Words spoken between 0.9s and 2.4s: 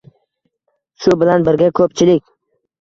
Shu bilan birga, ko‘pchilik